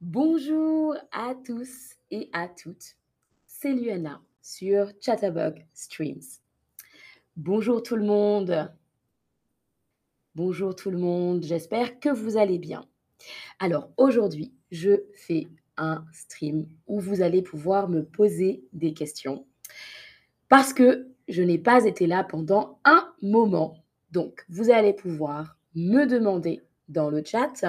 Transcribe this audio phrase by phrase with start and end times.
[0.00, 2.94] Bonjour à tous et à toutes.
[3.48, 6.22] C'est Luana sur Chatterbug Streams.
[7.34, 8.72] Bonjour tout le monde.
[10.36, 11.42] Bonjour tout le monde.
[11.42, 12.84] J'espère que vous allez bien.
[13.58, 19.48] Alors aujourd'hui, je fais un stream où vous allez pouvoir me poser des questions
[20.48, 23.82] parce que je n'ai pas été là pendant un moment.
[24.12, 27.64] Donc, vous allez pouvoir me demander dans le chat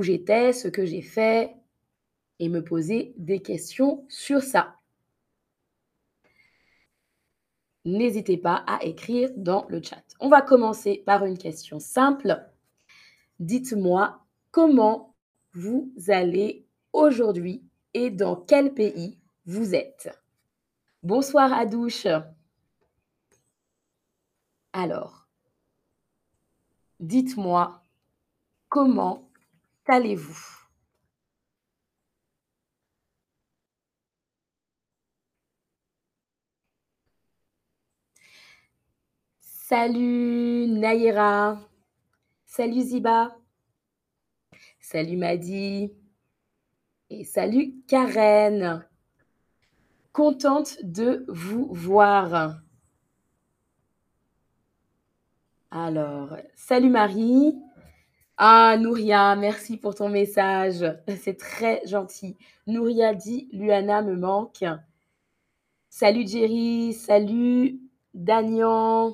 [0.00, 1.54] j'étais, ce que j'ai fait
[2.38, 4.76] et me poser des questions sur ça.
[7.84, 10.04] N'hésitez pas à écrire dans le chat.
[10.20, 12.40] On va commencer par une question simple.
[13.40, 15.14] Dites-moi comment
[15.52, 17.62] vous allez aujourd'hui
[17.92, 20.08] et dans quel pays vous êtes.
[21.02, 22.06] Bonsoir à douche.
[24.72, 25.26] Alors,
[27.00, 27.82] dites-moi
[28.68, 29.28] comment
[29.86, 30.62] allez-vous
[39.40, 41.58] Salut Naïra.
[42.44, 43.34] Salut Ziba.
[44.80, 45.90] Salut Madi.
[47.08, 48.86] Et salut Karen.
[50.12, 52.60] Contente de vous voir.
[55.70, 57.58] Alors, salut Marie.
[58.44, 60.84] Ah, Nouria, merci pour ton message.
[61.20, 62.36] C'est très gentil.
[62.66, 64.64] Nouria dit Luana me manque.
[65.88, 67.78] Salut Jerry, salut
[68.14, 69.12] Daniel,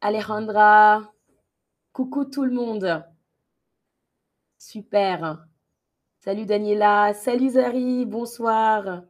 [0.00, 1.12] Alejandra.
[1.92, 3.04] Coucou tout le monde.
[4.56, 5.44] Super.
[6.20, 9.02] Salut Daniela, salut Zari, bonsoir.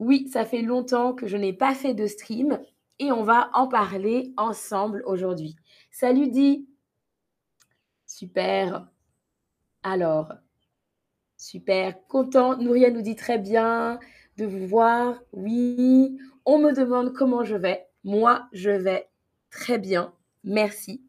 [0.00, 2.60] Oui, ça fait longtemps que je n'ai pas fait de stream
[3.02, 5.56] et on va en parler ensemble aujourd'hui.
[5.90, 6.68] Salut Di.
[8.06, 8.86] Super.
[9.82, 10.32] Alors,
[11.36, 12.56] super, content.
[12.58, 13.98] Nouria nous dit très bien
[14.36, 15.20] de vous voir.
[15.32, 17.84] Oui, on me demande comment je vais.
[18.04, 19.08] Moi, je vais
[19.50, 20.14] très bien.
[20.44, 21.02] Merci.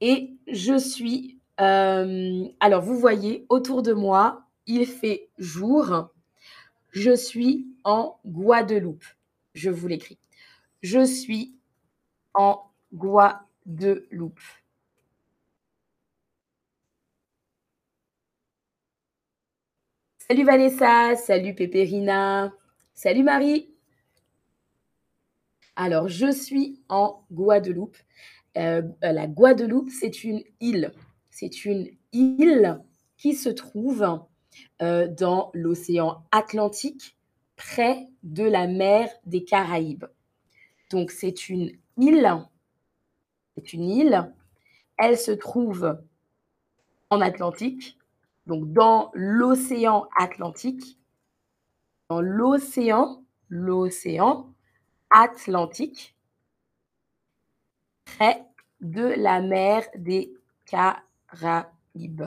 [0.00, 1.38] Et je suis...
[1.60, 6.08] euh, alors, vous voyez, autour de moi, il fait jour.
[6.92, 9.04] Je suis en Guadeloupe.
[9.52, 10.18] Je vous l'écris.
[10.82, 11.56] Je suis
[12.34, 12.62] en
[12.94, 14.40] Guadeloupe.
[20.18, 22.52] Salut Vanessa, salut Pépérina,
[22.94, 23.70] salut Marie.
[25.74, 27.96] Alors, je suis en Guadeloupe.
[28.56, 30.92] Euh, la Guadeloupe, c'est une île.
[31.30, 32.80] C'est une île
[33.16, 34.20] qui se trouve
[34.82, 37.16] euh, dans l'océan Atlantique,
[37.56, 40.06] près de la mer des Caraïbes.
[40.90, 42.44] Donc, c'est une île.
[43.56, 44.32] C'est une île.
[44.96, 45.98] Elle se trouve
[47.10, 47.98] en Atlantique,
[48.46, 50.98] donc dans l'océan Atlantique,
[52.08, 54.52] dans l'océan, l'océan
[55.10, 56.16] Atlantique,
[58.04, 58.44] près
[58.80, 60.34] de la mer des
[60.66, 62.26] Caraïbes.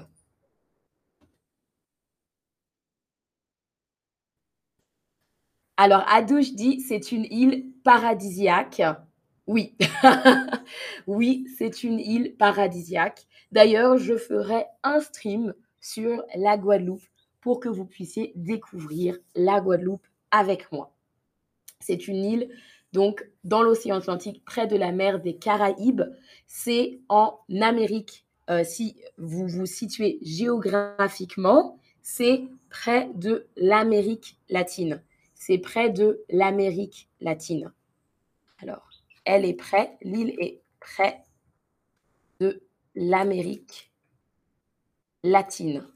[5.84, 8.84] Alors, Adouche dit, c'est une île paradisiaque.
[9.47, 9.75] Oui,
[11.08, 13.25] oui, c'est une île paradisiaque.
[13.52, 17.02] D'ailleurs, je ferai un stream sur la Guadeloupe
[17.40, 20.94] pour que vous puissiez découvrir la Guadeloupe avec moi.
[21.80, 22.50] C'est une île
[22.94, 26.03] donc dans l'océan Atlantique, près de la mer des Caraïbes.
[26.46, 28.28] C'est en Amérique.
[28.52, 35.02] Euh, si vous vous situez géographiquement, c'est près de l'Amérique latine.
[35.44, 37.74] C'est près de l'Amérique latine.
[38.59, 38.88] Alors,
[39.25, 41.25] elle est près, l'île est près
[42.40, 42.62] de
[42.94, 43.91] l'Amérique
[45.24, 45.88] latine.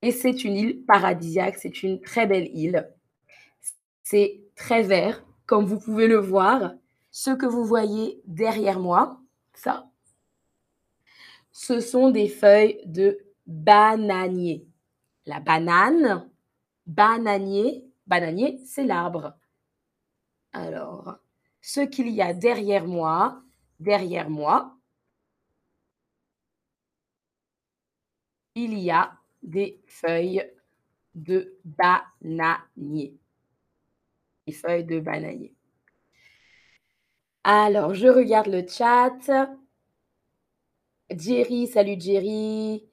[0.00, 2.90] Et c'est une île paradisiaque, c'est une très belle île.
[4.02, 6.72] C'est très vert, comme vous pouvez le voir.
[7.10, 9.20] Ce que vous voyez derrière moi,
[9.52, 9.90] ça,
[11.52, 14.66] ce sont des feuilles de bananier.
[15.26, 16.30] La banane,
[16.86, 19.34] bananier, bananier, c'est l'arbre.
[20.52, 21.18] Alors,
[21.60, 23.42] ce qu'il y a derrière moi,
[23.80, 24.76] derrière moi,
[28.54, 30.44] il y a des feuilles
[31.14, 33.18] de bananier.
[34.46, 35.54] Des feuilles de bananier.
[37.44, 39.18] Alors, je regarde le chat.
[41.10, 42.88] Jerry, salut Jerry.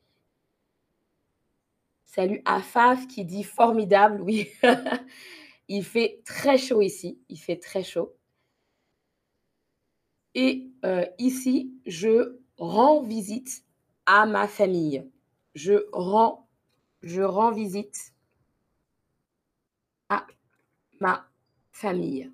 [2.14, 4.50] Salut Afaf qui dit formidable, oui.
[5.70, 8.14] Il fait très chaud ici, il fait très chaud.
[10.36, 13.64] Et euh, ici, je rends visite
[14.06, 15.10] à ma famille.
[15.56, 16.50] Je rends
[17.02, 18.14] je rends visite
[20.10, 20.28] à
[21.00, 21.26] ma
[21.72, 22.30] famille.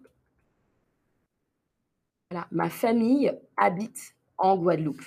[2.31, 5.05] Voilà, ma famille habite en Guadeloupe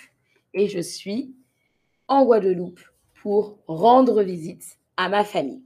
[0.55, 1.35] et je suis
[2.07, 2.81] en Guadeloupe
[3.23, 5.63] pour rendre visite à ma famille.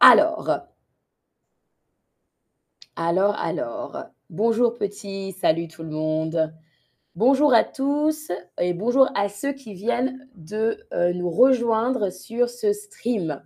[0.00, 0.50] Alors,
[2.96, 6.52] alors, alors, bonjour petit, salut tout le monde.
[7.14, 12.72] Bonjour à tous et bonjour à ceux qui viennent de euh, nous rejoindre sur ce
[12.72, 13.42] stream.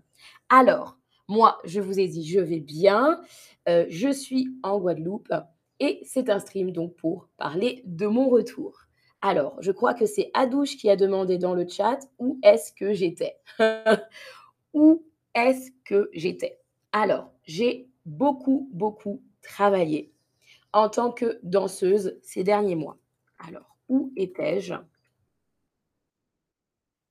[0.48, 0.98] Alors,
[1.28, 3.20] moi, je vous ai dit, je vais bien.
[3.68, 5.32] Euh, je suis en Guadeloupe
[5.80, 8.83] et c'est un stream donc pour parler de mon retour.
[9.26, 12.92] Alors, je crois que c'est Adouche qui a demandé dans le chat où est-ce que
[12.92, 13.38] j'étais.
[14.74, 15.02] où
[15.34, 16.60] est-ce que j'étais?
[16.92, 20.12] Alors, j'ai beaucoup, beaucoup travaillé
[20.74, 22.98] en tant que danseuse ces derniers mois.
[23.38, 24.74] Alors, où étais-je?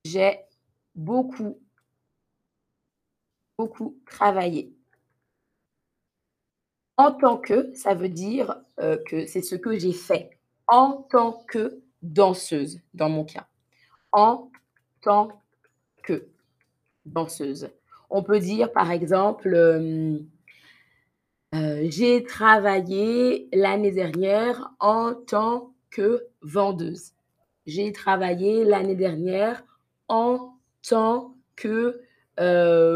[0.06, 0.38] J'ai
[0.94, 1.60] beaucoup,
[3.58, 4.72] beaucoup travaillé.
[6.98, 10.38] En tant que, ça veut dire euh, que c'est ce que j'ai fait
[10.68, 13.48] en tant que danseuse, dans mon cas.
[14.12, 14.52] En
[15.02, 15.30] tant
[16.04, 16.28] que
[17.06, 17.70] danseuse.
[18.10, 20.20] On peut dire, par exemple, euh,
[21.56, 27.14] euh, j'ai travaillé l'année dernière en tant que vendeuse.
[27.66, 29.64] J'ai travaillé l'année dernière
[30.08, 30.54] en
[30.88, 32.02] tant que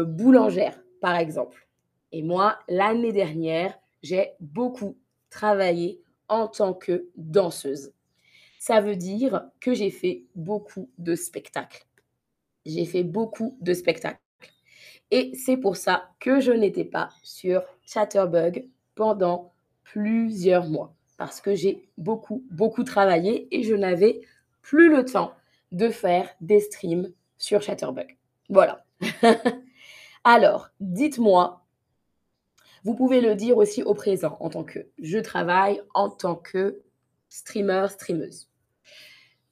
[0.04, 1.68] boulangère, par exemple.
[2.12, 4.96] Et moi, l'année dernière, j'ai beaucoup
[5.30, 7.92] travaillé en tant que danseuse.
[8.68, 11.86] Ça veut dire que j'ai fait beaucoup de spectacles.
[12.66, 14.20] J'ai fait beaucoup de spectacles.
[15.10, 19.54] Et c'est pour ça que je n'étais pas sur Chatterbug pendant
[19.84, 20.94] plusieurs mois.
[21.16, 24.20] Parce que j'ai beaucoup, beaucoup travaillé et je n'avais
[24.60, 25.32] plus le temps
[25.72, 28.18] de faire des streams sur Chatterbug.
[28.50, 28.84] Voilà.
[30.24, 31.64] Alors, dites-moi
[32.84, 36.82] vous pouvez le dire aussi au présent en tant que je travaille en tant que
[37.30, 38.48] streamer, streameuse.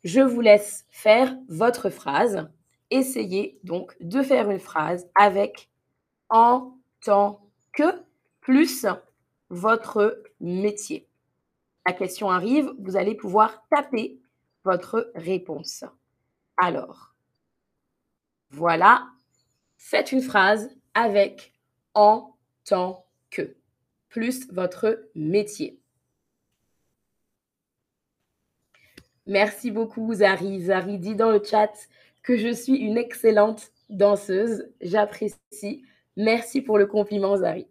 [0.05, 2.49] Je vous laisse faire votre phrase.
[2.91, 5.71] Essayez donc de faire une phrase avec
[6.29, 7.41] en tant
[7.73, 8.05] que
[8.41, 8.87] plus
[9.51, 11.09] votre métier.
[11.87, 14.21] La question arrive, vous allez pouvoir taper
[14.65, 15.85] votre réponse.
[16.57, 17.15] Alors,
[18.51, 19.07] voilà,
[19.77, 21.53] faites une phrase avec
[21.95, 23.57] en tant que,
[24.09, 25.81] plus votre métier.
[29.27, 30.61] Merci beaucoup, Zari.
[30.63, 31.73] Zari dit dans le chat
[32.23, 34.69] que je suis une excellente danseuse.
[34.81, 35.85] J'apprécie.
[36.17, 37.67] Merci pour le compliment, Zari.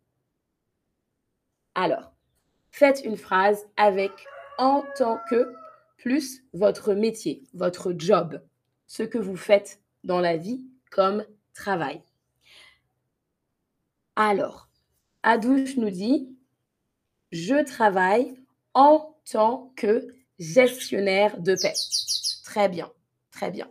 [1.73, 2.13] Alors,
[2.71, 4.11] faites une phrase avec
[4.57, 5.53] en tant que
[5.97, 8.41] plus votre métier, votre job,
[8.87, 12.03] ce que vous faites dans la vie comme travail.
[14.15, 14.69] Alors,
[15.23, 16.29] Adouche nous dit
[17.31, 18.37] Je travaille
[18.73, 21.73] en tant que gestionnaire de paix.
[22.43, 22.91] Très bien,
[23.31, 23.69] très bien.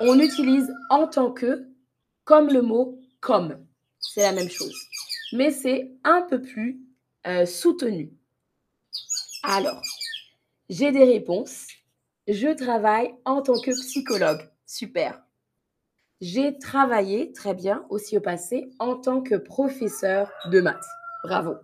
[0.00, 1.66] On utilise en tant que
[2.24, 3.66] comme le mot comme.
[3.98, 4.76] C'est la même chose.
[5.32, 6.80] Mais c'est un peu plus
[7.26, 8.12] euh, soutenu.
[9.42, 9.82] Alors,
[10.68, 11.66] j'ai des réponses.
[12.28, 14.50] Je travaille en tant que psychologue.
[14.66, 15.22] Super.
[16.20, 20.84] J'ai travaillé, très bien, aussi au passé, en tant que professeur de maths.
[21.22, 21.56] Bravo.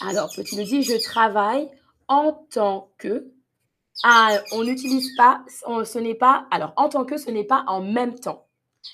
[0.00, 1.68] Alors, petit nous dit, je travaille
[2.08, 3.30] en tant que.
[4.02, 6.46] Ah, on n'utilise pas, ce n'est pas.
[6.50, 8.48] Alors, en tant que, ce n'est pas en même temps.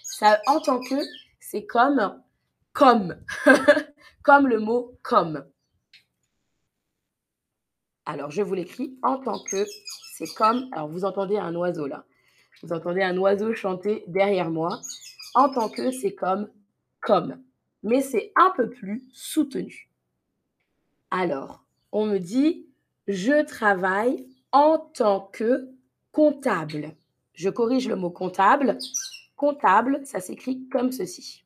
[0.05, 0.97] Ça, en tant que,
[1.41, 2.23] c'est comme,
[2.73, 3.17] comme,
[4.23, 5.45] comme le mot comme.
[8.05, 9.65] Alors, je vous l'écris en tant que,
[10.13, 10.69] c'est comme.
[10.73, 12.05] Alors, vous entendez un oiseau là.
[12.63, 14.81] Vous entendez un oiseau chanter derrière moi.
[15.35, 16.51] En tant que, c'est comme
[17.01, 17.43] comme.
[17.83, 19.90] Mais c'est un peu plus soutenu.
[21.11, 22.67] Alors, on me dit,
[23.09, 25.71] je travaille en tant que
[26.13, 26.95] comptable.
[27.35, 28.79] Je corrige le mot comptable.
[29.37, 31.45] Comptable, ça s'écrit comme ceci.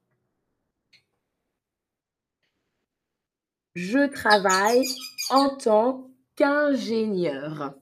[3.75, 4.85] Je travaille
[5.31, 7.75] en tant qu'ingénieur.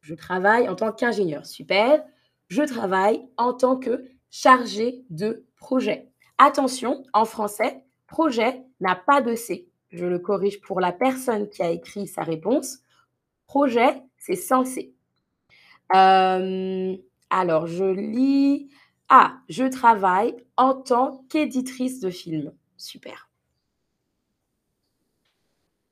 [0.00, 1.44] Je travaille en tant qu'ingénieur.
[1.46, 2.04] Super.
[2.48, 6.10] Je travaille en tant que chargé de projet.
[6.38, 9.68] Attention, en français, projet n'a pas de C.
[9.90, 12.78] Je le corrige pour la personne qui a écrit sa réponse.
[13.46, 14.94] Projet, c'est sans C.
[15.94, 16.96] Euh,
[17.30, 18.70] alors, je lis.
[19.08, 22.52] Ah, je travaille en tant qu'éditrice de film.
[22.76, 23.30] Super.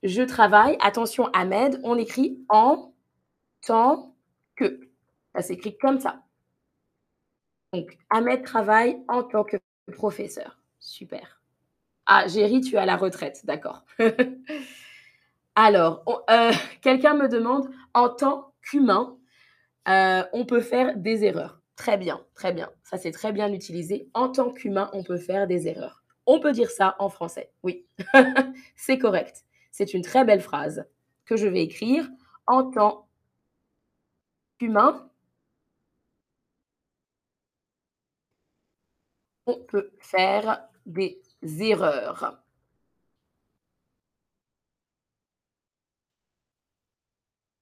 [0.02, 2.92] Je travaille, attention Ahmed, on écrit en
[3.66, 4.14] tant
[4.54, 4.80] que.
[5.34, 6.22] Ça s'écrit comme ça.
[7.72, 9.56] Donc, Ahmed travaille en tant que
[9.92, 10.58] professeur.
[10.78, 11.35] Super.
[12.06, 13.84] Ah, Géry, tu es à la retraite, d'accord.
[15.54, 19.16] Alors, euh, quelqu'un me demande, en tant qu'humain,
[19.88, 21.60] euh, on peut faire des erreurs.
[21.76, 22.70] Très bien, très bien.
[22.84, 24.08] Ça, c'est très bien utilisé.
[24.14, 26.04] En tant qu'humain, on peut faire des erreurs.
[26.26, 27.52] On peut dire ça en français.
[27.62, 27.86] Oui,
[28.76, 29.44] c'est correct.
[29.72, 30.86] C'est une très belle phrase
[31.26, 32.08] que je vais écrire.
[32.46, 33.08] En tant
[34.58, 35.10] qu'humain,
[39.46, 41.20] on peut faire des
[41.60, 42.42] erreurs.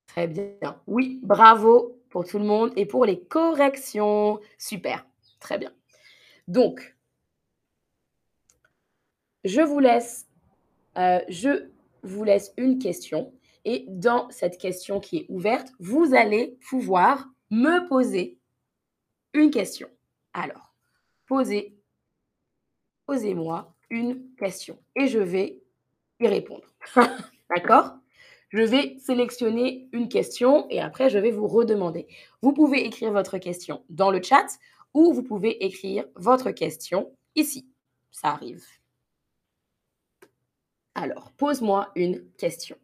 [0.06, 0.80] Très bien.
[0.86, 4.40] Oui, bravo pour tout le monde et pour les corrections.
[4.58, 5.04] Super,
[5.40, 5.72] très bien.
[6.46, 6.96] Donc,
[9.42, 10.28] je vous laisse,
[10.96, 11.68] euh, je
[12.04, 13.32] vous laisse une question
[13.64, 18.38] et dans cette question qui est ouverte, vous allez pouvoir me poser
[19.32, 19.88] une question.
[20.32, 20.74] Alors,
[21.26, 21.76] posez,
[23.06, 25.62] posez-moi une question et je vais
[26.20, 26.66] y répondre.
[27.54, 27.94] D'accord?
[28.48, 32.06] Je vais sélectionner une question et après, je vais vous redemander.
[32.42, 34.46] Vous pouvez écrire votre question dans le chat
[34.94, 37.68] ou vous pouvez écrire votre question ici.
[38.10, 38.64] Ça arrive.
[40.94, 42.76] Alors, pose-moi une question.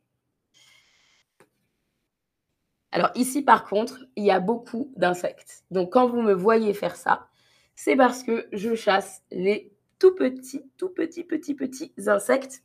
[2.92, 5.64] Alors ici, par contre, il y a beaucoup d'insectes.
[5.70, 7.28] Donc quand vous me voyez faire ça,
[7.76, 12.64] c'est parce que je chasse les tout petits, tout petits, petits, petits insectes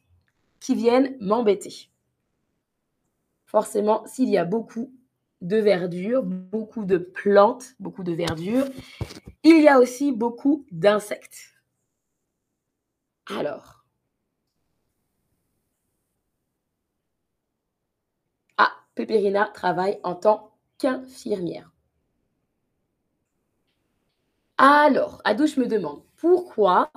[0.59, 1.91] qui viennent m'embêter
[3.55, 4.91] forcément, s'il y a beaucoup
[5.39, 8.65] de verdure, beaucoup de plantes, beaucoup de verdure,
[9.43, 11.53] il y a aussi beaucoup d'insectes.
[13.27, 13.85] Alors,
[18.57, 21.71] ah, Pépérina travaille en tant qu'infirmière.
[24.57, 26.91] Alors, Adouche me demande, pourquoi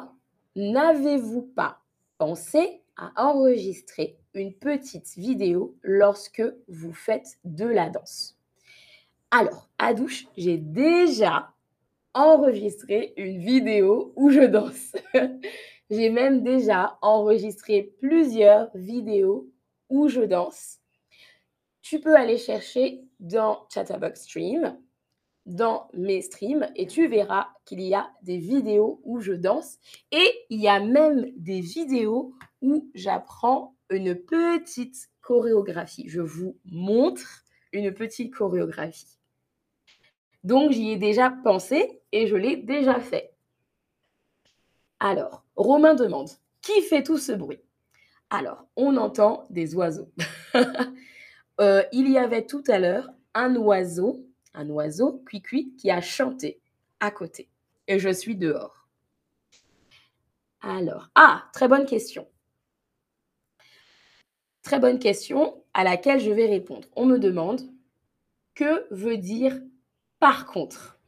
[0.58, 1.78] n'avez-vous pas
[2.18, 8.36] pensé à enregistrer une petite vidéo lorsque vous faites de la danse?
[9.30, 11.52] Alors, à douche, j'ai déjà
[12.12, 14.96] enregistré une vidéo où je danse.
[15.90, 19.48] j'ai même déjà enregistré plusieurs vidéos
[19.88, 20.78] où je danse.
[21.82, 24.76] Tu peux aller chercher dans Chatterbox Stream
[25.48, 29.78] dans mes streams et tu verras qu'il y a des vidéos où je danse
[30.12, 36.04] et il y a même des vidéos où j'apprends une petite chorégraphie.
[36.06, 39.18] Je vous montre une petite chorégraphie.
[40.44, 43.32] Donc j'y ai déjà pensé et je l'ai déjà fait.
[45.00, 46.28] Alors, Romain demande,
[46.60, 47.60] qui fait tout ce bruit?
[48.28, 50.12] Alors, on entend des oiseaux.
[51.60, 54.27] Euh, il y avait tout à l'heure un oiseau
[54.58, 56.60] un oiseau, Cuicui, qui a chanté
[57.00, 57.48] à côté.
[57.86, 58.88] Et je suis dehors.
[60.60, 62.28] Alors, ah, très bonne question.
[64.62, 66.88] Très bonne question à laquelle je vais répondre.
[66.96, 67.62] On me demande
[68.54, 69.58] que veut dire
[70.18, 70.98] par contre.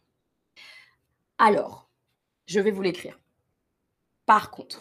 [1.37, 1.91] Alors,
[2.47, 3.19] je vais vous l'écrire.
[4.27, 4.81] Par contre.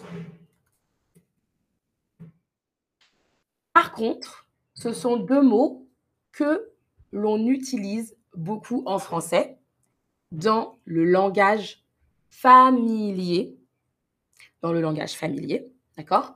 [3.73, 5.89] Par contre, ce sont deux mots
[6.31, 6.71] que
[7.11, 9.59] l'on utilise beaucoup en français
[10.31, 11.83] dans le langage
[12.29, 13.57] familier.
[14.61, 16.35] Dans le langage familier, d'accord?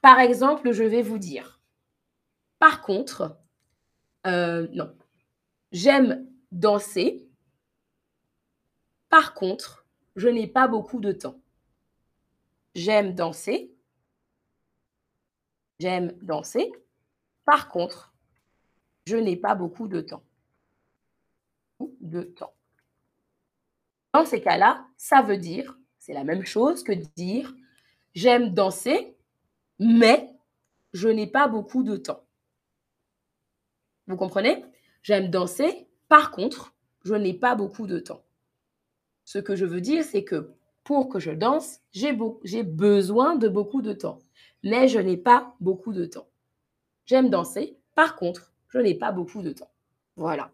[0.00, 1.60] Par exemple, je vais vous dire,
[2.58, 3.38] par contre,
[4.26, 4.94] euh, non,
[5.72, 7.28] j'aime danser.
[9.08, 11.40] Par contre, je n'ai pas beaucoup de temps.
[12.74, 13.74] J'aime danser.
[15.78, 16.72] J'aime danser.
[17.44, 18.12] Par contre,
[19.06, 20.22] je n'ai pas beaucoup de temps
[22.08, 22.54] de temps.
[24.14, 27.54] Dans ces cas-là, ça veut dire, c'est la même chose que dire
[28.14, 29.16] j'aime danser,
[29.78, 30.30] mais
[30.92, 32.24] je n'ai pas beaucoup de temps.
[34.06, 34.64] Vous comprenez?
[35.02, 36.74] J'aime danser, par contre,
[37.04, 38.24] je n'ai pas beaucoup de temps.
[39.24, 40.50] Ce que je veux dire, c'est que
[40.82, 44.20] pour que je danse, j'ai besoin de beaucoup de temps,
[44.62, 46.26] mais je n'ai pas beaucoup de temps.
[47.04, 49.70] J'aime danser, par contre, je n'ai pas beaucoup de temps.
[50.16, 50.50] Voilà.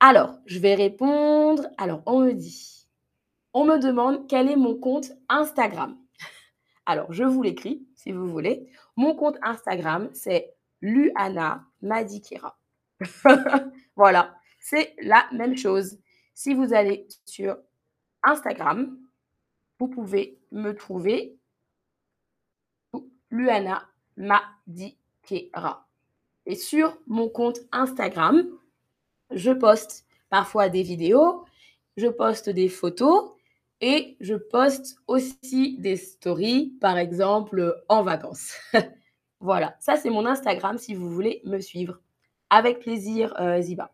[0.00, 1.66] Alors, je vais répondre.
[1.78, 2.88] Alors, on me dit,
[3.54, 5.96] on me demande quel est mon compte Instagram.
[6.86, 8.70] Alors, je vous l'écris si vous voulez.
[8.96, 12.58] Mon compte Instagram, c'est Luana Madikira.
[13.96, 15.98] voilà, c'est la même chose.
[16.34, 17.56] Si vous allez sur
[18.22, 18.98] Instagram,
[19.78, 21.38] vous pouvez me trouver
[23.30, 24.96] Luana Madikira.
[25.26, 25.88] Kera.
[26.46, 28.46] Et sur mon compte Instagram,
[29.30, 31.44] je poste parfois des vidéos,
[31.96, 33.32] je poste des photos
[33.80, 38.54] et je poste aussi des stories, par exemple en vacances.
[39.40, 42.00] voilà, ça c'est mon Instagram si vous voulez me suivre.
[42.48, 43.92] Avec plaisir, euh, Ziba.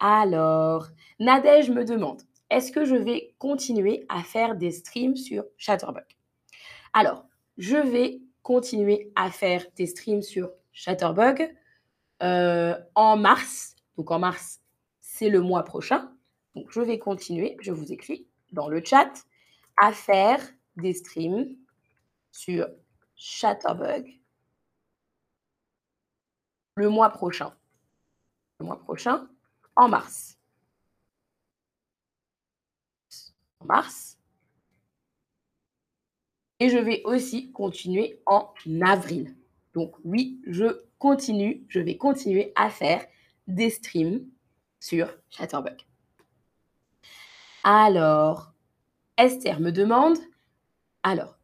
[0.00, 6.06] Alors, Nadège me demande, est-ce que je vais continuer à faire des streams sur Chatterbug
[6.92, 7.24] Alors,
[7.58, 11.54] je vais continuer à faire des streams sur Chatterbug
[12.22, 13.74] euh, en mars.
[13.98, 14.60] Donc en mars,
[15.00, 16.16] c'est le mois prochain.
[16.54, 19.12] Donc je vais continuer, je vous écris dans le chat,
[19.76, 20.40] à faire
[20.76, 21.56] des streams
[22.30, 22.66] sur
[23.16, 24.18] Chatterbug
[26.76, 27.52] le mois prochain.
[28.60, 29.28] Le mois prochain,
[29.74, 30.38] en mars.
[33.58, 34.16] En mars.
[36.60, 39.36] Et je vais aussi continuer en avril.
[39.74, 43.04] Donc oui, je continue, je vais continuer à faire
[43.48, 44.24] des streams
[44.78, 45.76] sur Chatterbug.
[47.64, 48.52] Alors,
[49.16, 50.18] Esther me demande,
[51.02, 51.36] alors,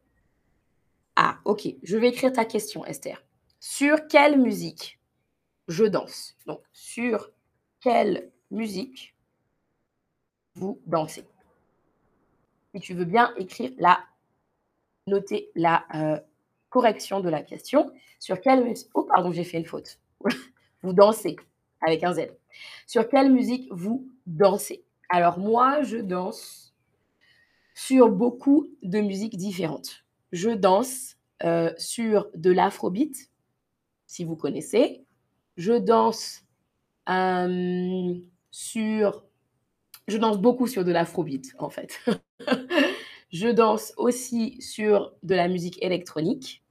[1.17, 3.21] ah ok, je vais écrire ta question Esther.
[3.59, 4.99] Sur quelle musique
[5.67, 6.37] je danse?
[6.45, 7.31] Donc, sur
[7.81, 9.15] quelle musique
[10.53, 11.25] vous dansez?
[12.73, 13.99] Si tu veux bien écrire la
[15.07, 16.19] noter la euh,
[16.69, 17.91] correction de la question.
[18.19, 18.89] Sur quelle musique...
[18.93, 19.99] Oh, pardon, j'ai fait une faute.
[20.81, 21.35] vous dansez
[21.81, 22.27] avec un Z.
[22.87, 24.83] Sur quelle musique vous dansez?
[25.09, 26.73] Alors moi, je danse
[27.73, 30.05] sur beaucoup de musiques différentes.
[30.31, 33.29] Je danse euh, sur de l'afrobeat,
[34.07, 35.05] si vous connaissez.
[35.57, 36.43] Je danse
[37.09, 38.15] euh,
[38.51, 39.25] sur...
[40.07, 41.99] Je danse beaucoup sur de l'afrobeat, en fait.
[43.31, 46.63] Je danse aussi sur de la musique électronique.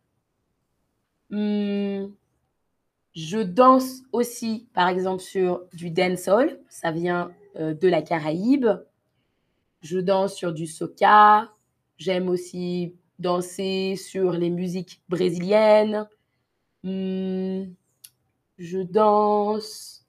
[1.28, 2.06] Hmm,
[3.14, 6.58] je danse aussi, par exemple, sur du dancehall.
[6.68, 8.66] Ça vient euh, de la Caraïbe.
[9.82, 11.52] Je danse sur du soca.
[11.96, 16.08] J'aime aussi danser sur les musiques brésiliennes.
[16.82, 17.64] Hmm,
[18.58, 20.04] je danse.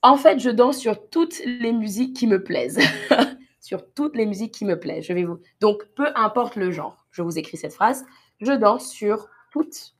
[0.00, 2.80] En fait, je danse sur toutes les musiques qui me plaisent.
[3.60, 5.04] sur toutes les musiques qui me plaisent.
[5.04, 5.40] Je vais vous...
[5.60, 8.04] Donc, peu importe le genre, je vous écris cette phrase.
[8.40, 9.94] Je danse sur toutes,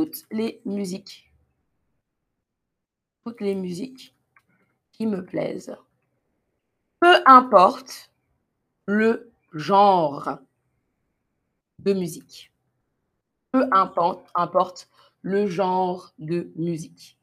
[0.00, 1.30] toutes les musiques.
[3.24, 4.16] Toutes les musiques
[4.92, 5.76] qui me plaisent.
[7.00, 8.10] Peu importe
[8.86, 10.38] le genre
[11.80, 12.50] de musique.
[13.52, 14.88] Peu importe, importe
[15.20, 17.18] le genre de musique.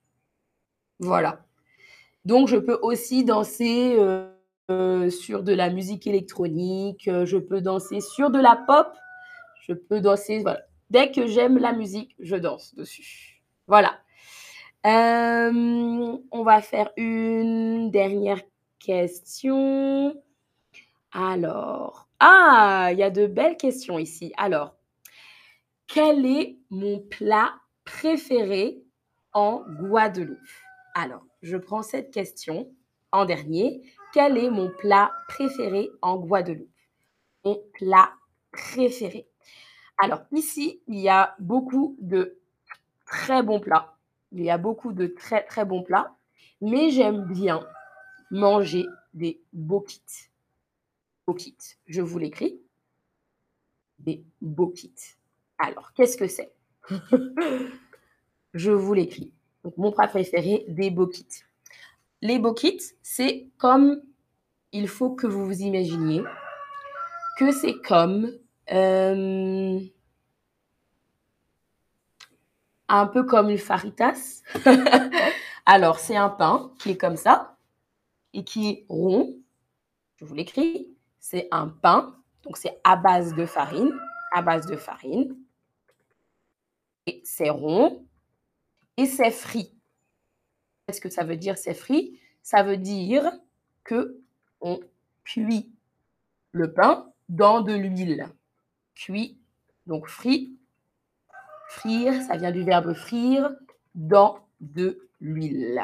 [0.99, 1.43] Voilà.
[2.25, 4.29] Donc, je peux aussi danser euh,
[4.69, 8.87] euh, sur de la musique électronique, euh, je peux danser sur de la pop,
[9.61, 10.61] je peux danser, voilà.
[10.89, 13.41] Dès que j'aime la musique, je danse dessus.
[13.67, 13.99] Voilà.
[14.83, 18.41] on va faire une dernière
[18.79, 20.15] question.
[21.11, 24.33] Alors, ah, il y a de belles questions ici.
[24.37, 24.75] Alors,
[25.87, 28.81] quel est mon plat préféré
[29.33, 30.37] en Guadeloupe?
[30.95, 32.69] Alors, je prends cette question
[33.11, 33.81] en dernier.
[34.13, 36.69] Quel est mon plat préféré en Guadeloupe?
[37.43, 38.11] Mon plat
[38.51, 39.27] préféré.
[39.97, 42.37] Alors ici, il y a beaucoup de
[43.05, 43.95] très bons plats.
[44.31, 46.15] Il y a beaucoup de très très bons plats.
[46.61, 47.65] Mais j'aime bien
[48.31, 50.29] manger des boquites.
[51.25, 52.59] Boquites, je vous l'écris.
[53.99, 55.17] Des boquites.
[55.57, 56.53] Alors, qu'est-ce que c'est?
[58.53, 59.33] Je vous l'écris.
[59.63, 61.45] Donc, mon plat préféré, des boquites.
[62.21, 64.01] Les boquites, c'est comme,
[64.71, 66.23] il faut que vous vous imaginiez,
[67.37, 68.31] que c'est comme
[68.71, 69.79] euh,
[72.87, 74.43] un peu comme une faritas.
[75.65, 77.57] Alors, c'est un pain qui est comme ça
[78.33, 79.35] et qui est rond.
[80.17, 80.87] Je vous l'écris.
[81.19, 83.91] C'est un pain, donc c'est à base de farine,
[84.31, 85.35] à base de farine.
[87.05, 88.05] Et c'est rond
[88.95, 89.73] et c'est frit.
[90.85, 92.17] Qu'est-ce que ça veut dire, c'est frit?
[92.43, 93.29] Ça veut dire
[93.83, 94.21] que
[94.61, 94.79] on
[95.25, 95.69] cuit
[96.51, 98.29] le pain dans de l'huile.
[98.97, 99.37] Cuit,
[99.85, 100.57] donc frit.
[101.69, 103.51] Frire, ça vient du verbe frire,
[103.93, 105.81] dans de l'huile.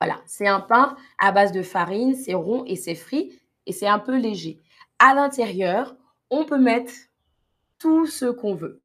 [0.00, 3.86] Voilà, c'est un pain à base de farine, c'est rond et c'est frit et c'est
[3.86, 4.60] un peu léger.
[4.98, 5.94] À l'intérieur,
[6.30, 6.92] on peut mettre
[7.78, 8.80] tout ce qu'on veut.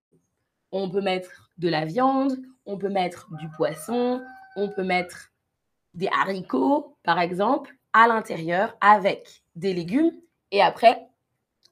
[0.72, 4.22] On peut mettre de la viande, on peut mettre du poisson,
[4.56, 5.32] on peut mettre
[5.94, 10.12] des haricots, par exemple, à l'intérieur avec des légumes.
[10.56, 11.10] Et après,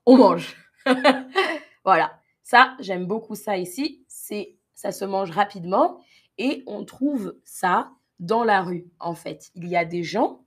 [0.06, 0.58] on mange.
[1.86, 4.04] voilà, ça, j'aime beaucoup ça ici.
[4.10, 6.02] C'est, ça se mange rapidement
[6.38, 9.52] et on trouve ça dans la rue, en fait.
[9.56, 10.44] Il y a des gens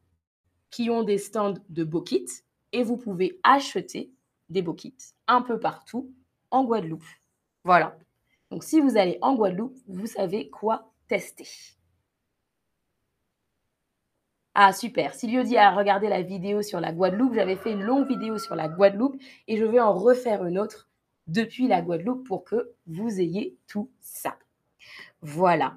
[0.68, 2.26] qui ont des stands de bokit
[2.72, 4.12] et vous pouvez acheter
[4.50, 6.12] des bokits un peu partout
[6.50, 7.08] en Guadeloupe.
[7.64, 7.96] Voilà.
[8.50, 11.48] Donc, si vous allez en Guadeloupe, vous savez quoi tester.
[14.58, 15.12] Ah, super.
[15.12, 17.34] Silvio dit à regarder la vidéo sur la Guadeloupe.
[17.34, 20.88] J'avais fait une longue vidéo sur la Guadeloupe et je vais en refaire une autre
[21.26, 24.38] depuis la Guadeloupe pour que vous ayez tout ça.
[25.20, 25.76] Voilà.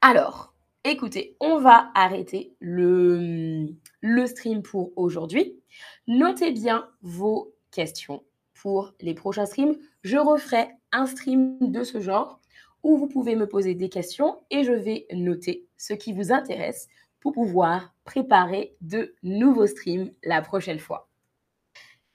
[0.00, 3.66] Alors, écoutez, on va arrêter le,
[4.00, 5.60] le stream pour aujourd'hui.
[6.06, 9.76] Notez bien vos questions pour les prochains streams.
[10.04, 12.40] Je referai un stream de ce genre
[12.82, 16.88] où vous pouvez me poser des questions et je vais noter ce qui vous intéresse
[17.22, 21.08] pour pouvoir préparer de nouveaux streams la prochaine fois.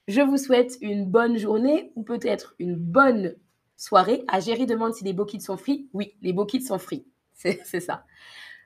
[0.06, 3.34] Je vous souhaite une bonne journée ou peut-être une bonne
[3.76, 4.24] soirée.
[4.28, 5.88] Ah, Jerry demande si les bokits sont free.
[5.92, 7.06] Oui, les bokits sont free.
[7.32, 8.04] C'est ça.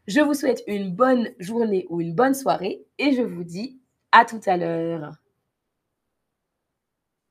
[0.09, 4.25] Je vous souhaite une bonne journée ou une bonne soirée et je vous dis à
[4.25, 5.22] tout à l'heure.